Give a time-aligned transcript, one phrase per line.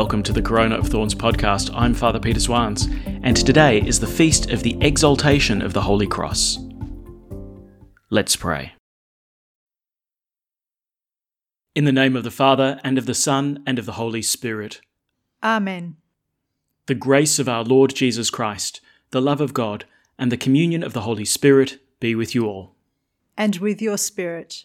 [0.00, 1.70] welcome to the Corona of Thorns podcast.
[1.74, 2.88] I'm Father Peter Swans,
[3.22, 6.58] and today is the feast of the exaltation of the Holy Cross.
[8.08, 8.72] Let's pray.
[11.74, 14.80] In the name of the Father, and of the Son, and of the Holy Spirit.
[15.42, 15.96] Amen.
[16.86, 18.80] The grace of our Lord Jesus Christ,
[19.10, 19.84] the love of God,
[20.18, 22.74] and the communion of the Holy Spirit be with you all.
[23.36, 24.64] And with your spirit.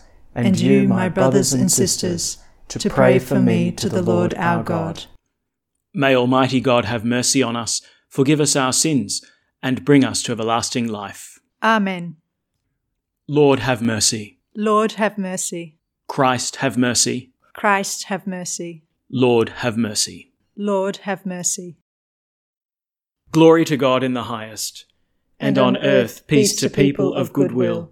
[0.35, 2.37] and you, my brothers and sisters,
[2.67, 5.05] to pray for me to the Lord our God.
[5.93, 9.21] May Almighty God have mercy on us, forgive us our sins,
[9.61, 11.39] and bring us to everlasting life.
[11.61, 12.15] Amen.
[13.27, 14.39] Lord, have mercy.
[14.55, 15.77] Lord, have mercy.
[16.07, 17.31] Christ, have mercy.
[17.53, 18.83] Christ, have mercy.
[19.09, 20.31] Lord, have mercy.
[20.55, 21.77] Lord, have mercy.
[23.31, 24.85] Glory to God in the highest,
[25.39, 27.91] and, on earth peace to people of good will.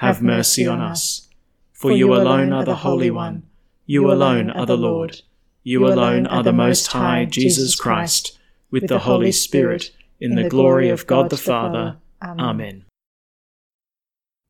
[0.00, 1.28] have mercy on us.
[1.72, 3.42] For you alone are the Holy One,
[3.84, 5.20] you alone are the Lord,
[5.62, 8.38] you alone are the Most High Jesus Christ,
[8.70, 11.98] with the Holy Spirit, in the glory of God the Father.
[12.22, 12.86] Amen.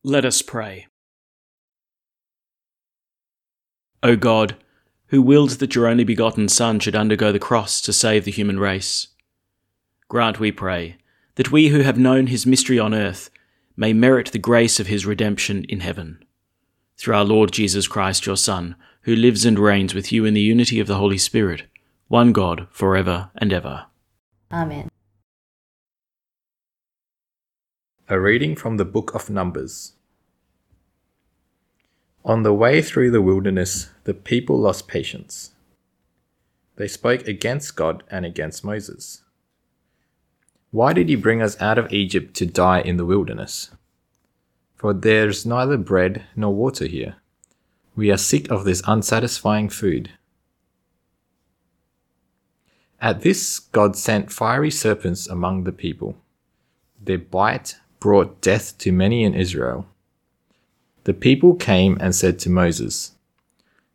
[0.04, 0.86] Let us pray.
[4.04, 4.54] O God,
[5.08, 8.60] who willed that your only begotten Son should undergo the cross to save the human
[8.60, 9.08] race,
[10.06, 10.98] grant, we pray,
[11.34, 13.30] that we who have known his mystery on earth
[13.80, 16.22] may merit the grace of his redemption in heaven.
[16.98, 20.40] Through our Lord Jesus Christ, your Son, who lives and reigns with you in the
[20.42, 21.62] unity of the Holy Spirit,
[22.06, 23.86] one God, for ever and ever.
[24.52, 24.90] Amen.
[28.06, 29.94] A reading from the Book of Numbers.
[32.22, 35.52] On the way through the wilderness, the people lost patience.
[36.76, 39.22] They spoke against God and against Moses.
[40.70, 43.70] Why did he bring us out of Egypt to die in the wilderness?
[44.76, 47.16] For there's neither bread nor water here.
[47.96, 50.10] We are sick of this unsatisfying food.
[53.00, 56.16] At this, God sent fiery serpents among the people.
[57.02, 59.86] Their bite brought death to many in Israel.
[61.04, 63.12] The people came and said to Moses,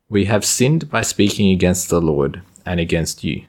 [0.09, 3.45] We have sinned by speaking against the Lord and against you.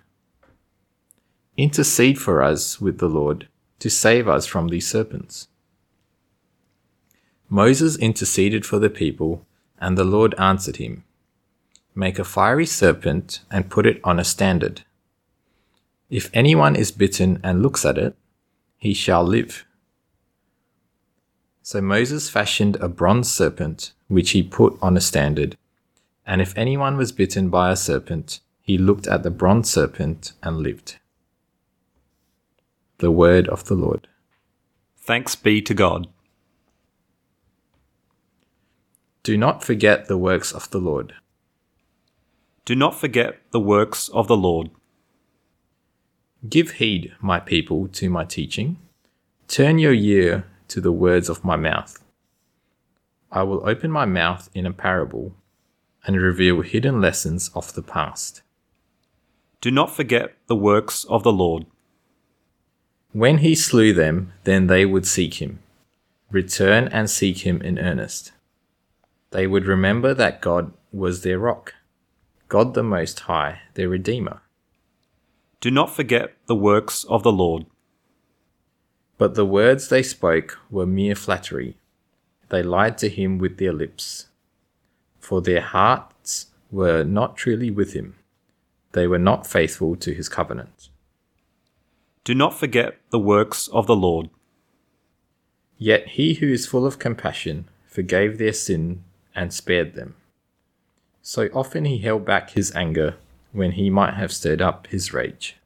[1.56, 5.48] Intercede for us with the Lord to save us from these serpents.
[7.48, 9.46] Moses interceded for the people,
[9.78, 11.04] and the Lord answered him
[11.94, 14.82] Make a fiery serpent and put it on a standard.
[16.10, 18.16] If anyone is bitten and looks at it,
[18.76, 19.64] he shall live.
[21.62, 25.56] So Moses fashioned a bronze serpent, which he put on a standard.
[26.26, 30.58] And if anyone was bitten by a serpent, he looked at the bronze serpent and
[30.58, 30.98] lived.
[32.98, 34.08] The word of the Lord.
[34.96, 36.08] Thanks be to God.
[39.22, 41.14] Do not forget the works of the Lord.
[42.64, 44.70] Do not forget the works of the Lord.
[46.48, 48.78] Give heed, my people, to my teaching.
[49.46, 52.02] Turn your ear to the words of my mouth.
[53.30, 55.34] I will open my mouth in a parable
[56.06, 58.42] and reveal hidden lessons of the past.
[59.60, 61.66] Do not forget the works of the Lord.
[63.16, 65.60] When he slew them, then they would seek him,
[66.30, 68.32] return and seek him in earnest.
[69.30, 71.72] They would remember that God was their rock,
[72.50, 74.42] God the Most High, their Redeemer.
[75.62, 77.64] Do not forget the works of the Lord.
[79.16, 81.78] But the words they spoke were mere flattery.
[82.50, 84.26] They lied to him with their lips.
[85.20, 88.16] For their hearts were not truly with him.
[88.92, 90.90] They were not faithful to his covenant.
[92.26, 94.30] Do not forget the works of the Lord.
[95.78, 100.16] Yet he who is full of compassion forgave their sin and spared them.
[101.22, 103.14] So often he held back his anger
[103.52, 105.58] when he might have stirred up his rage.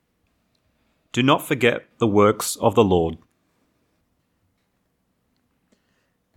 [1.12, 3.16] Do not forget the works of the Lord.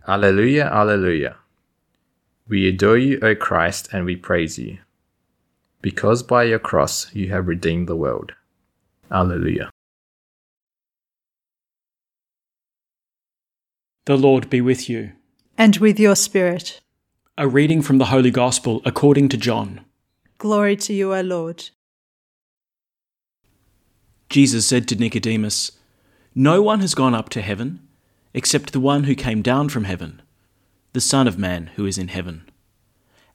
[0.08, 1.36] Alleluia, Alleluia.
[2.48, 4.78] We adore you, O Christ, and we praise you,
[5.82, 8.32] because by your cross you have redeemed the world.
[9.10, 9.70] Alleluia.
[14.06, 15.12] The Lord be with you.
[15.56, 16.82] And with your spirit.
[17.38, 19.80] A reading from the Holy Gospel according to John.
[20.36, 21.70] Glory to you, O Lord.
[24.28, 25.72] Jesus said to Nicodemus,
[26.34, 27.80] No one has gone up to heaven
[28.34, 30.20] except the one who came down from heaven,
[30.92, 32.46] the Son of Man who is in heaven.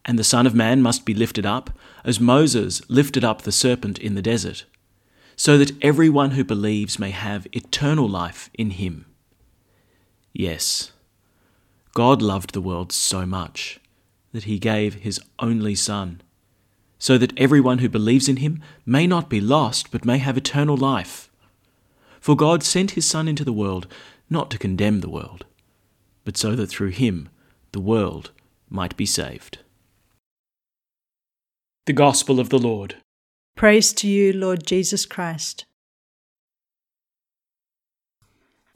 [0.06, 1.72] And the Son of Man must be lifted up,
[2.04, 4.66] as Moses lifted up the serpent in the desert,
[5.36, 9.06] so that everyone who believes may have eternal life in him.
[10.34, 10.92] Yes,
[11.94, 13.80] God loved the world so much
[14.32, 16.22] that he gave his only Son,
[17.00, 20.78] so that everyone who believes in him may not be lost, but may have eternal
[20.78, 21.30] life.
[22.20, 23.88] For God sent his Son into the world
[24.30, 25.46] not to condemn the world,
[26.24, 27.30] but so that through him
[27.72, 28.32] the world
[28.70, 29.60] might be saved.
[31.86, 32.98] The Gospel of the Lord.
[33.56, 35.66] Praise to you, Lord Jesus Christ.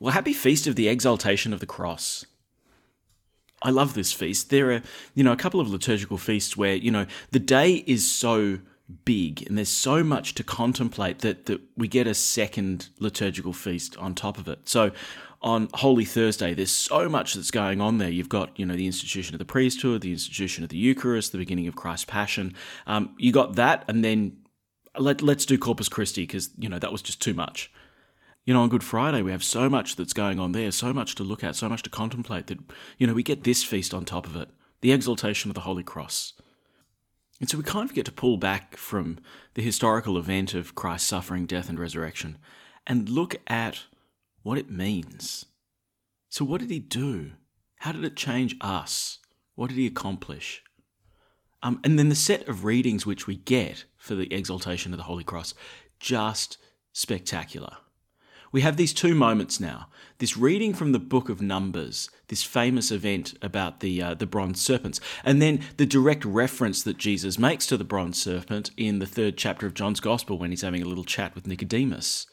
[0.03, 2.25] Well, happy feast of the exaltation of the cross.
[3.61, 4.50] I love this feast.
[4.50, 4.81] There are,
[5.15, 8.59] you know, a couple of liturgical feasts where, you know, the day is so
[9.05, 13.95] big and there's so much to contemplate that, that we get a second liturgical feast
[13.95, 14.67] on top of it.
[14.67, 14.91] So
[15.41, 18.09] on Holy Thursday, there's so much that's going on there.
[18.09, 21.38] You've got, you know, the institution of the priesthood, the institution of the Eucharist, the
[21.38, 22.56] beginning of Christ's Passion.
[22.88, 24.35] Um, you got that, and then
[24.97, 27.71] let, let's do Corpus Christi because, you know, that was just too much
[28.45, 31.16] you know, on Good Friday, we have so much that's going on there, so much
[31.16, 32.60] to look at, so much to contemplate that,
[32.98, 34.50] you know, we get this feast on top of it
[34.81, 36.34] the exaltation of the Holy Cross.
[37.40, 39.18] And so we kind of get to pull back from
[39.54, 42.38] the historical event of Christ's suffering, death, and resurrection
[42.86, 43.84] and look at
[44.42, 45.45] what it means.
[46.28, 47.31] So, what did he do?
[47.80, 49.19] How did it change us?
[49.56, 50.63] What did he accomplish?
[51.62, 55.04] Um, and then the set of readings which we get for the exaltation of the
[55.04, 55.54] Holy Cross,
[56.00, 56.57] just
[56.92, 57.78] spectacular
[58.53, 59.89] we have these two moments now
[60.19, 64.61] this reading from the book of Numbers, this famous event about the, uh, the bronze
[64.61, 69.05] serpents, and then the direct reference that Jesus makes to the bronze serpent in the
[69.05, 72.27] third chapter of John's Gospel when he's having a little chat with Nicodemus.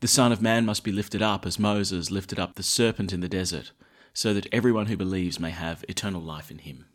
[0.00, 3.20] The Son of Man must be lifted up as Moses lifted up the serpent in
[3.20, 3.72] the desert,
[4.12, 6.86] so that everyone who believes may have eternal life in him.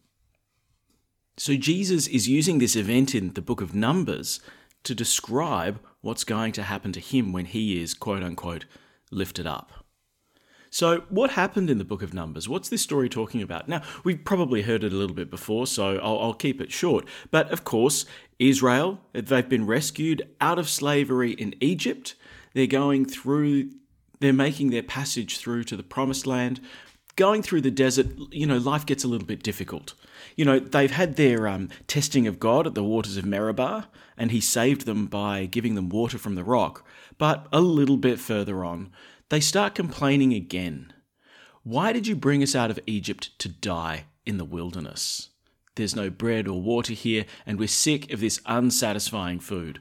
[1.38, 4.42] So Jesus is using this event in the book of Numbers
[4.84, 8.66] to describe what's going to happen to him when he is, quote unquote,
[9.10, 9.72] lifted up.
[10.70, 12.50] So, what happened in the book of Numbers?
[12.50, 13.70] What's this story talking about?
[13.70, 17.06] Now, we've probably heard it a little bit before, so I'll, I'll, keep it short.
[17.32, 18.06] But of course,
[18.38, 22.16] Israel, they've been rescued out of slavery in Egypt.
[22.54, 23.70] They're going through,
[24.20, 26.60] they're making their passage through to the promised land.
[27.16, 29.94] Going through the desert, you know, life gets a little bit difficult.
[30.36, 33.88] You know, they've had their um, testing of God at the waters of Meribah,
[34.18, 36.86] and he saved them by giving them water from the rock.
[37.18, 38.92] But a little bit further on,
[39.30, 40.92] they start complaining again.
[41.64, 45.30] Why did you bring us out of Egypt to die in the wilderness?
[45.76, 49.80] There's no bread or water here, and we're sick of this unsatisfying food.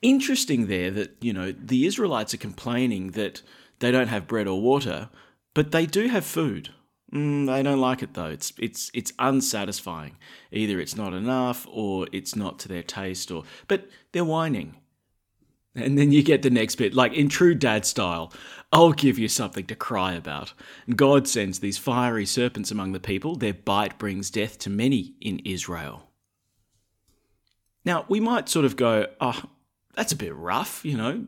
[0.00, 3.42] Interesting there that, you know, the Israelites are complaining that
[3.80, 5.08] they don't have bread or water,
[5.58, 6.68] but they do have food.
[7.12, 8.28] Mm, they don't like it though.
[8.28, 10.16] It's it's it's unsatisfying.
[10.52, 14.76] Either it's not enough, or it's not to their taste, or but they're whining.
[15.74, 18.32] And then you get the next bit, like in true dad style.
[18.72, 20.52] I'll give you something to cry about.
[20.86, 23.34] And God sends these fiery serpents among the people.
[23.34, 26.08] Their bite brings death to many in Israel.
[27.84, 29.42] Now we might sort of go, oh,
[29.96, 31.26] that's a bit rough, you know,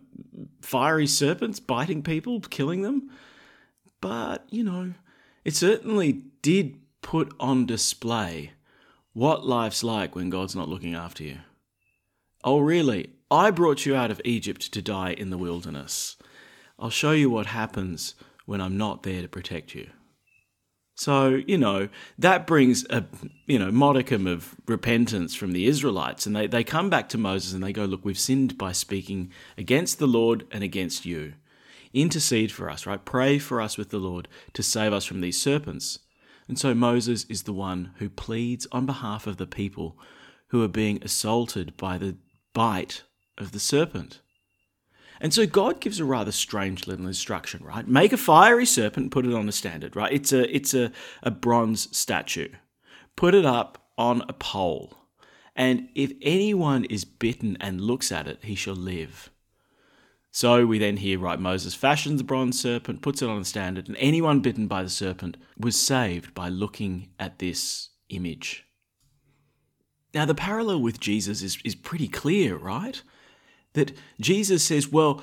[0.62, 3.10] fiery serpents biting people, killing them.
[4.00, 4.94] But you know
[5.44, 8.52] it certainly did put on display
[9.12, 11.38] what life's like when God's not looking after you.
[12.44, 13.10] Oh, really?
[13.30, 16.16] I brought you out of Egypt to die in the wilderness.
[16.78, 18.14] I'll show you what happens
[18.46, 19.88] when I'm not there to protect you.
[20.94, 21.88] So, you know,
[22.18, 23.04] that brings a,
[23.46, 26.26] you know, modicum of repentance from the Israelites.
[26.26, 29.30] And they, they come back to Moses and they go, Look, we've sinned by speaking
[29.56, 31.34] against the Lord and against you
[31.92, 33.04] intercede for us, right?
[33.04, 36.00] Pray for us with the Lord to save us from these serpents.
[36.48, 39.98] And so Moses is the one who pleads on behalf of the people
[40.48, 42.16] who are being assaulted by the
[42.52, 43.04] bite
[43.38, 44.20] of the serpent.
[45.20, 47.86] And so God gives a rather strange little instruction, right?
[47.86, 50.12] Make a fiery serpent put it on a standard, right?
[50.12, 50.90] It's a it's a,
[51.22, 52.48] a bronze statue.
[53.16, 54.96] Put it up on a pole
[55.56, 59.30] and if anyone is bitten and looks at it, he shall live.
[60.32, 63.88] So we then hear, right, Moses fashions the bronze serpent, puts it on a standard,
[63.88, 68.64] and anyone bitten by the serpent was saved by looking at this image.
[70.14, 73.02] Now, the parallel with Jesus is, is pretty clear, right?
[73.74, 75.22] That Jesus says, well,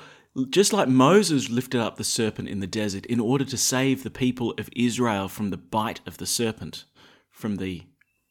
[0.50, 4.10] just like Moses lifted up the serpent in the desert in order to save the
[4.10, 6.84] people of Israel from the bite of the serpent,
[7.30, 7.84] from the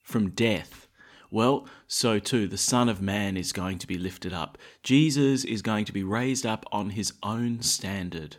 [0.04, 0.87] from death.
[1.30, 4.58] Well, so too the Son of Man is going to be lifted up.
[4.84, 8.38] Jesus is going to be raised up on his own standard.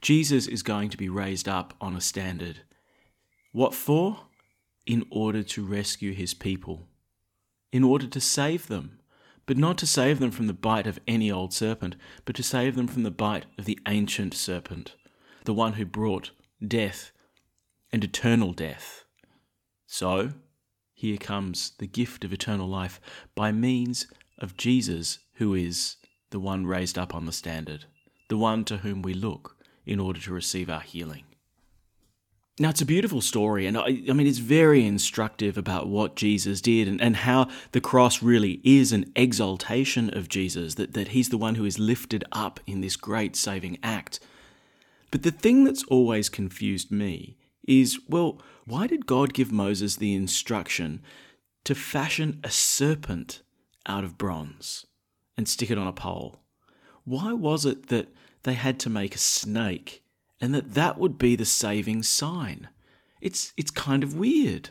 [0.00, 2.60] Jesus is going to be raised up on a standard.
[3.52, 4.20] What for?
[4.86, 6.86] In order to rescue his people,
[7.72, 9.00] in order to save them
[9.46, 11.94] but not to save them from the bite of any old serpent,
[12.24, 14.96] but to save them from the bite of the ancient serpent,
[15.44, 16.32] the one who brought
[16.66, 17.12] death
[17.92, 19.04] and eternal death.
[19.86, 20.32] So,
[20.96, 23.02] here comes the gift of eternal life
[23.34, 24.06] by means
[24.38, 25.96] of Jesus, who is
[26.30, 27.84] the one raised up on the standard,
[28.28, 31.24] the one to whom we look in order to receive our healing.
[32.58, 36.62] Now, it's a beautiful story, and I, I, mean, it's very instructive about what Jesus
[36.62, 41.28] did and, and how the cross really is an exaltation of Jesus, that, that he's
[41.28, 44.18] the one who is lifted up in this great saving act.
[45.10, 50.14] But the thing that's always confused me is well, why did God give Moses the
[50.14, 51.02] instruction
[51.64, 53.42] to fashion a serpent
[53.86, 54.86] out of bronze
[55.36, 56.40] and stick it on a pole?
[57.04, 58.08] Why was it that
[58.42, 60.02] they had to make a snake?
[60.40, 62.68] and that that would be the saving sign.
[63.20, 64.70] It's, it's kind of weird.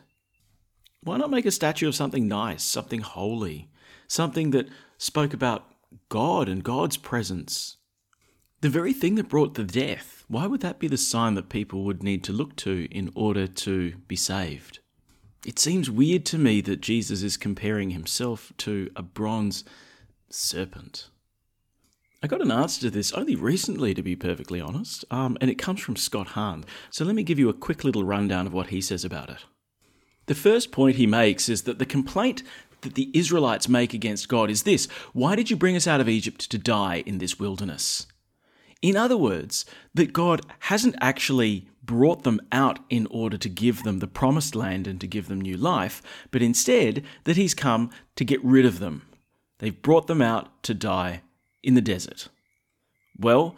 [1.01, 3.69] Why not make a statue of something nice, something holy,
[4.07, 5.65] something that spoke about
[6.09, 7.77] God and God's presence?
[8.61, 11.83] The very thing that brought the death, why would that be the sign that people
[11.83, 14.79] would need to look to in order to be saved?
[15.45, 19.63] It seems weird to me that Jesus is comparing himself to a bronze
[20.29, 21.09] serpent.
[22.23, 25.59] I got an answer to this only recently, to be perfectly honest, um, and it
[25.59, 26.65] comes from Scott Hahn.
[26.89, 29.45] So let me give you a quick little rundown of what he says about it.
[30.25, 32.41] The first point he makes is that the complaint
[32.81, 36.09] that the Israelites make against God is this Why did you bring us out of
[36.09, 38.07] Egypt to die in this wilderness?
[38.85, 39.65] In other words,
[39.95, 44.85] that God hasn't actually brought them out in order to give them the promised land
[44.85, 48.77] and to give them new life, but instead that He's come to get rid of
[48.77, 49.01] them.
[49.57, 51.23] They've brought them out to die
[51.63, 52.27] in the desert?
[53.17, 53.55] Well,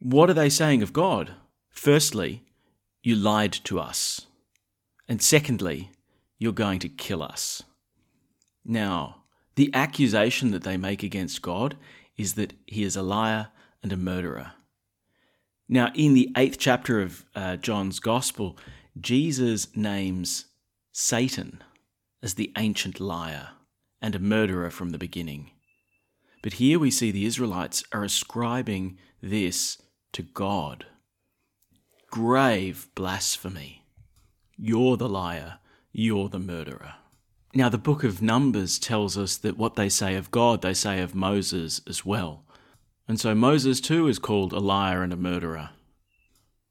[0.00, 1.32] what are they saying of God?
[1.70, 2.44] Firstly,
[3.02, 4.28] you lied to us.
[5.08, 5.90] And secondly,
[6.38, 7.64] you're going to kill us.
[8.64, 9.22] Now,
[9.56, 11.76] the accusation that they make against God
[12.16, 13.48] is that he is a liar
[13.82, 14.52] and a murderer.
[15.72, 18.58] Now, in the eighth chapter of uh, John's Gospel,
[19.00, 20.46] Jesus names
[20.90, 21.62] Satan
[22.24, 23.50] as the ancient liar
[24.02, 25.52] and a murderer from the beginning.
[26.42, 29.80] But here we see the Israelites are ascribing this
[30.12, 30.86] to God.
[32.10, 33.84] Grave blasphemy.
[34.56, 35.58] You're the liar.
[35.92, 36.94] You're the murderer.
[37.54, 41.00] Now, the book of Numbers tells us that what they say of God, they say
[41.00, 42.44] of Moses as well.
[43.10, 45.70] And so Moses too is called a liar and a murderer.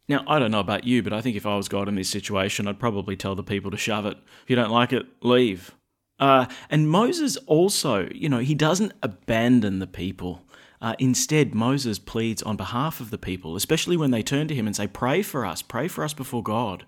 [0.08, 2.10] Now, I don't know about you, but I think if I was God in this
[2.10, 4.15] situation, I'd probably tell the people to shove it.
[4.43, 5.75] If you don't like it, leave.
[6.17, 10.41] Uh, and Moses also, you know, he doesn't abandon the people.
[10.81, 14.65] Uh, instead, Moses pleads on behalf of the people, especially when they turn to him
[14.65, 16.86] and say, Pray for us, pray for us before God.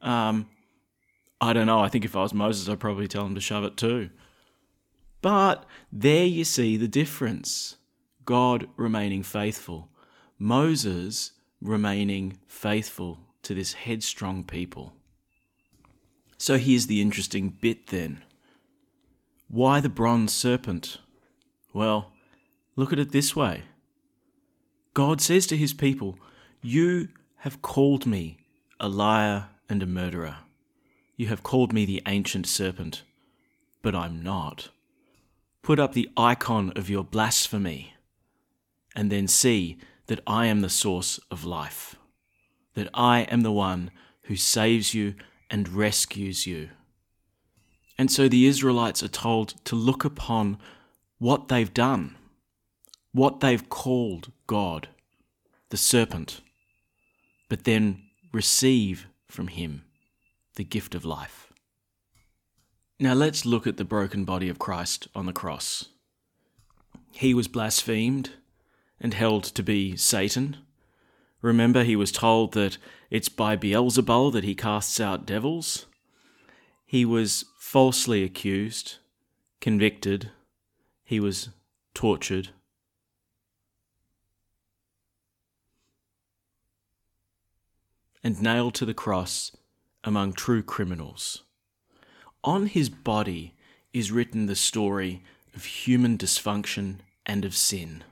[0.00, 0.48] Um,
[1.38, 1.80] I don't know.
[1.80, 4.08] I think if I was Moses, I'd probably tell him to shove it too.
[5.20, 7.76] But there you see the difference
[8.30, 9.88] God remaining faithful,
[10.38, 14.92] Moses remaining faithful to this headstrong people.
[16.38, 18.22] So here's the interesting bit then.
[19.48, 20.98] Why the bronze serpent?
[21.72, 22.12] Well,
[22.76, 23.64] look at it this way
[24.94, 26.16] God says to his people,
[26.62, 27.08] You
[27.38, 28.36] have called me
[28.78, 30.36] a liar and a murderer.
[31.16, 33.02] You have called me the ancient serpent,
[33.82, 34.68] but I'm not.
[35.62, 37.94] Put up the icon of your blasphemy,
[38.94, 41.96] and then see that I am the source of life,
[42.74, 43.90] that I am the one
[44.24, 45.14] who saves you
[45.48, 46.70] and rescues you.
[47.98, 50.58] And so the Israelites are told to look upon
[51.18, 52.16] what they've done,
[53.12, 54.88] what they've called God,
[55.68, 56.40] the serpent,
[57.48, 59.82] but then receive from him
[60.56, 61.52] the gift of life.
[62.98, 65.86] Now let's look at the broken body of Christ on the cross.
[67.12, 68.30] He was blasphemed
[69.00, 70.58] and held to be Satan.
[71.42, 72.78] Remember, he was told that
[73.10, 75.86] it's by Beelzebul that he casts out devils.
[76.84, 78.96] He was falsely accused
[79.60, 80.30] convicted,
[81.04, 81.50] he was
[81.94, 82.50] tortured.
[88.22, 89.56] And nailed to the cross
[90.04, 91.42] among true criminals.
[92.42, 93.54] On his body
[93.92, 95.22] is written the story
[95.54, 98.04] of human dysfunction and of sin.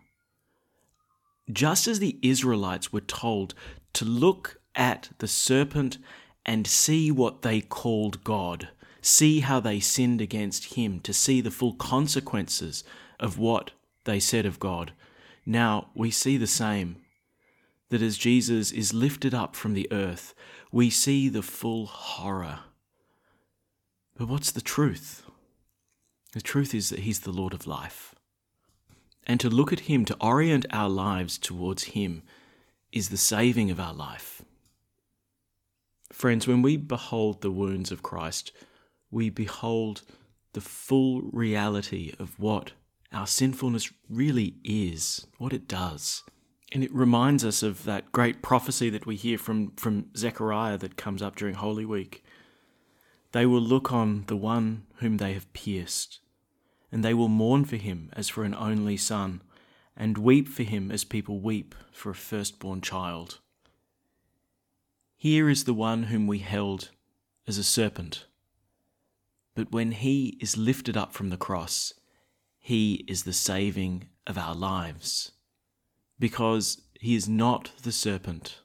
[1.51, 3.55] Just as the Israelites were told
[3.95, 5.99] to look at the serpent
[6.45, 8.69] and see what they called God,
[9.01, 12.85] see how they sinned against Him, to see the full consequences
[13.19, 13.73] of what
[14.05, 14.93] they said of God.
[15.45, 16.97] Now we see the same.
[17.91, 20.35] That as Jesus is lifted up from the earth,
[20.71, 22.61] we see the full horror.
[24.17, 25.23] But what's the truth?
[26.33, 28.15] The truth is that He's the Lord of life.
[29.29, 32.23] And to look at Him, to orient our lives towards Him,
[32.91, 34.43] is the saving of our life.
[36.11, 38.51] Friends, when we behold the wounds of Christ,
[39.11, 40.03] we behold
[40.55, 42.73] the full reality of what
[43.13, 46.25] our sinfulness really is, what it does.
[46.73, 50.97] And it reminds us of that great prophecy that we hear from, from Zechariah that
[50.97, 52.25] comes up during Holy Week.
[53.33, 56.21] They will look on the one whom they have pierced,
[56.91, 59.43] and they will mourn for him as for an only son,
[59.97, 63.41] and weep for him as people weep for a firstborn child.
[65.17, 66.91] Here is the one whom we held
[67.47, 68.27] as a serpent.
[69.55, 71.93] But when he is lifted up from the cross,
[72.59, 75.33] he is the saving of our lives.
[76.19, 78.61] Because he is not the serpent.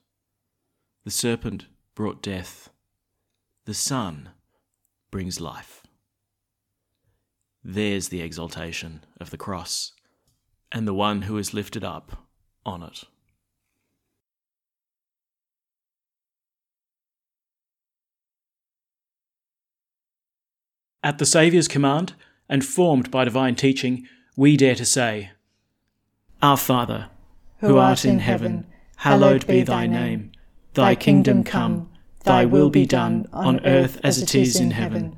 [1.04, 1.66] The serpent
[1.96, 2.70] brought death.
[3.66, 4.30] The Son
[5.10, 5.83] brings life.
[7.64, 9.94] There's the exaltation of the cross,
[10.72, 12.28] and the one who is lifted up
[12.66, 13.04] on it.
[21.02, 22.14] At the Saviour's command,
[22.50, 25.32] and formed by divine teaching, we dare to say,
[26.42, 27.10] Our Father,
[27.60, 30.32] who art in heaven, hallowed be thy name.
[30.74, 31.90] Thy kingdom come
[32.24, 35.18] Thy will be done on earth as it is in heaven.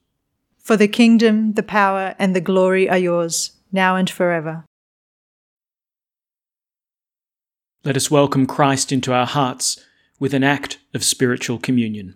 [0.61, 4.63] For the kingdom, the power, and the glory are yours, now and forever.
[7.83, 9.83] Let us welcome Christ into our hearts
[10.19, 12.15] with an act of spiritual communion.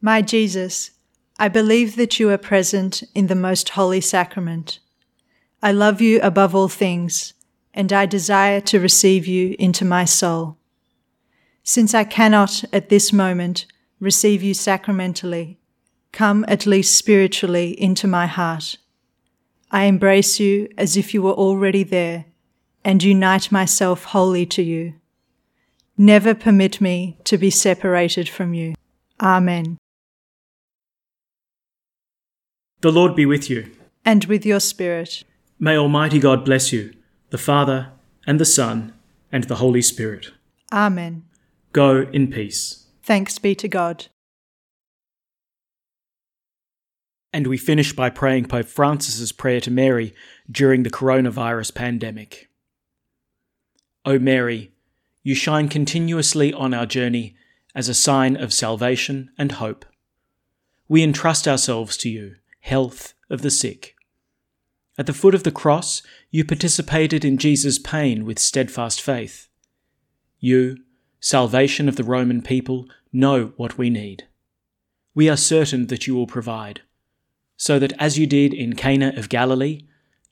[0.00, 0.92] My Jesus,
[1.36, 4.78] I believe that you are present in the most holy sacrament.
[5.60, 7.34] I love you above all things,
[7.74, 10.58] and I desire to receive you into my soul.
[11.64, 13.66] Since I cannot at this moment
[13.98, 15.58] receive you sacramentally,
[16.12, 18.76] come at least spiritually into my heart.
[19.70, 22.26] I embrace you as if you were already there
[22.84, 24.94] and unite myself wholly to you.
[25.96, 28.74] Never permit me to be separated from you.
[29.20, 29.78] Amen.
[32.80, 33.70] The Lord be with you.
[34.04, 35.22] And with your spirit.
[35.58, 36.92] May Almighty God bless you,
[37.30, 37.92] the Father,
[38.26, 38.92] and the Son,
[39.30, 40.32] and the Holy Spirit.
[40.72, 41.24] Amen.
[41.72, 42.86] Go in peace.
[43.04, 44.06] Thanks be to God.
[47.32, 50.14] And we finish by praying Pope Francis's prayer to Mary
[50.50, 52.50] during the coronavirus pandemic.
[54.04, 54.72] O Mary,
[55.22, 57.36] you shine continuously on our journey
[57.74, 59.86] as a sign of salvation and hope.
[60.88, 63.94] We entrust ourselves to you, health of the sick.
[64.98, 69.48] At the foot of the cross, you participated in Jesus' pain with steadfast faith.
[70.38, 70.78] You,
[71.18, 74.26] salvation of the Roman people, know what we need.
[75.14, 76.82] We are certain that you will provide,
[77.62, 79.82] so that as you did in Cana of Galilee,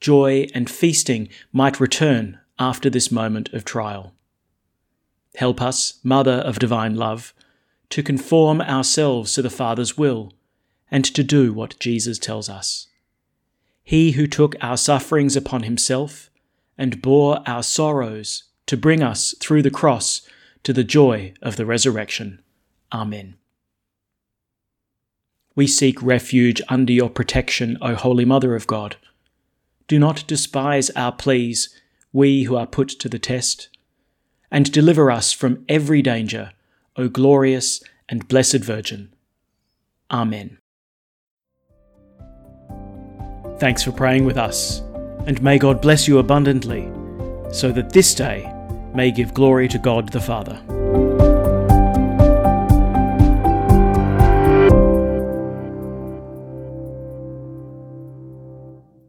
[0.01, 4.15] joy and feasting might return after this moment of trial.
[5.37, 7.33] Help us, Mother of Divine Love,
[7.91, 10.33] to conform ourselves to the Father's will
[10.91, 12.89] and to do what Jesus tells us.
[13.85, 16.31] He who took our sufferings upon himself
[16.77, 20.23] and bore our sorrows to bring us through the cross
[20.65, 22.43] to the joy of the resurrection.
[22.93, 23.37] Amen.
[25.57, 28.97] We seek refuge under your protection, O Holy Mother of God.
[29.89, 31.69] Do not despise our pleas,
[32.13, 33.69] we who are put to the test,
[34.51, 36.53] and deliver us from every danger,
[36.97, 39.13] O glorious and blessed Virgin.
[40.11, 40.59] Amen.
[43.59, 44.81] Thanks for praying with us,
[45.27, 46.91] and may God bless you abundantly,
[47.53, 48.51] so that this day
[48.95, 50.80] may give glory to God the Father.